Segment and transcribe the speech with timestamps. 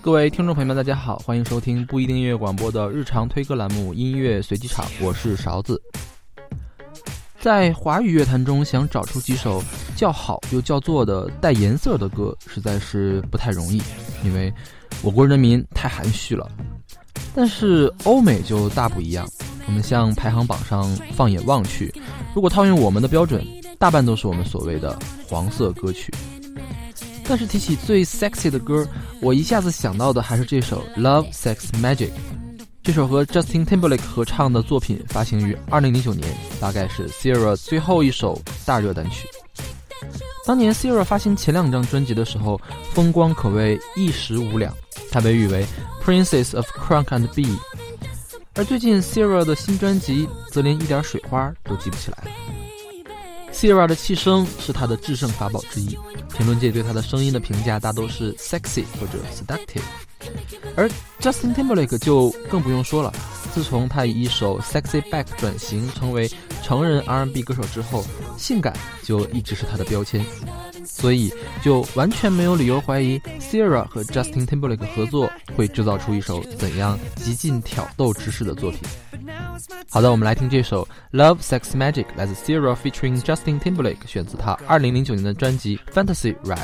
[0.00, 5.80] 各位听众朋友们，大家好，欢迎收听不一定音乐广播的日常推歌栏目《音乐随机场》，我是勺子。
[7.38, 9.62] 在华语乐坛中，想找出几首
[9.96, 13.80] 叫好又叫座的带颜色的歌，实在是不太容易，
[14.24, 14.52] 因为
[15.02, 16.48] 我国人民太含蓄了。
[17.34, 19.26] 但是欧美就大不一样，
[19.66, 21.92] 我们向排行榜上放眼望去，
[22.34, 23.44] 如果套用我们的标准，
[23.78, 26.12] 大半都是我们所谓的黄色歌曲。
[27.24, 28.86] 但是提起最 sexy 的歌，
[29.20, 32.08] 我一下子想到的还是这首《Love Sex Magic》。
[32.82, 36.28] 这首和 Justin Timberlake 合唱的作品发行于2009年，
[36.60, 39.28] 大概是 Sierra 最后一首大热单曲。
[40.44, 42.60] 当年 Sierra 发行前两张专辑的时候，
[42.92, 44.74] 风光可谓一时无两，
[45.10, 45.64] 她被誉为
[46.04, 47.56] Princess of Crunk and B。
[48.54, 52.30] 而最近 Sierra 的新专辑则连一点水花都记不起来了。
[53.52, 55.96] Sierra 的气声是她的制胜法宝之一。
[56.36, 59.82] 评论界对他的声音的评价大都是 sexy 或者 seductive，
[60.74, 60.88] 而
[61.20, 63.12] Justin Timberlake 就更不用说了。
[63.52, 66.30] 自从他以一首 Sexy Back 转型成为
[66.62, 68.02] 成人 R&B 歌手之后，
[68.38, 70.24] 性感就一直是他的标签，
[70.86, 71.30] 所以
[71.62, 78.80] 就完全没有理由怀疑 Sierra 和 Justin Timberlake 合作会制造出一首怎样极尽挑逗之势的作品。
[79.90, 86.56] 好的，我们来听这首《Love Sex Magic》，来自 Ciara featuring Justin Timberlake，选自他二零零九年的专辑《Fantasy Ride》。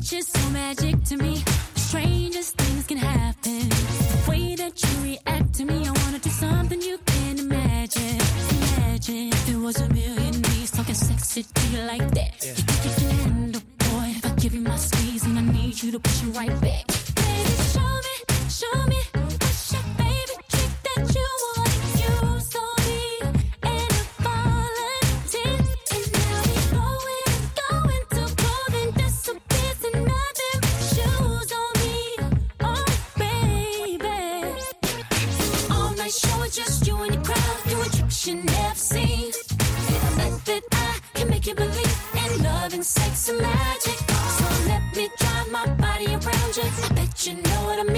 [0.00, 1.42] Just so magic to me.
[1.76, 4.07] Strangest things can happen.
[4.68, 5.66] Rap》。you.
[5.66, 5.86] me.
[5.86, 8.20] I wanna do something you can imagine.
[8.76, 12.34] Imagine there was a million knees talking sexy to you like that.
[12.42, 12.50] Yeah.
[12.50, 14.06] You think you can handle, boy?
[14.16, 15.92] If I give you my squeezing I need you
[37.04, 39.32] in the crowd doing tricks you never seen.
[40.16, 43.98] Bet that I can make you believe in love and sex and magic.
[44.38, 46.64] So let me drive my body around you.
[46.84, 47.97] I bet you know what I mean.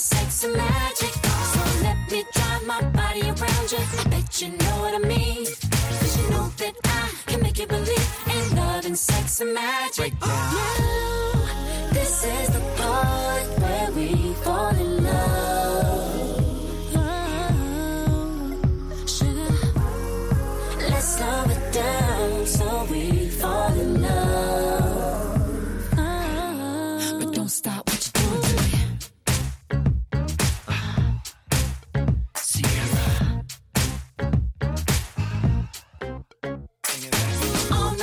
[0.00, 1.12] Sex and magic.
[1.52, 3.78] So let me drive my body around you.
[3.98, 5.46] I bet you know what I mean.
[5.46, 10.12] Cause you know that I can make you believe in love and sex and magic.
[10.20, 14.89] Now, this is the part where we fall in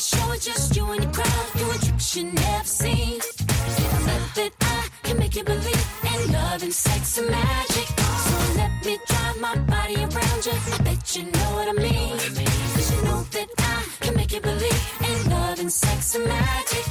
[0.00, 3.20] just you and your crowd doing tricks you never seen.
[3.20, 7.88] I bet that I can make you believe in love and sex and magic.
[7.98, 10.52] So let me drive my body around you.
[10.52, 12.16] I bet you know what I mean.
[12.16, 16.84] Cause you know that I can make you believe in love and sex and magic.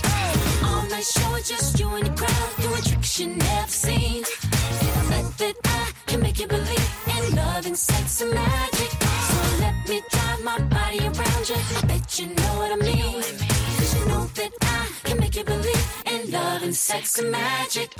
[0.65, 4.23] All night show, just you and your crowd doing tricks you never seen.
[4.23, 9.06] I bet that I can make you believe in love and sex and magic.
[11.49, 13.21] I bet you know what I mean.
[13.21, 17.93] Cause you know that I can make you believe in love and sex and magic.